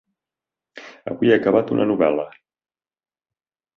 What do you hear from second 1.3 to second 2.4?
he acabat una novel·la.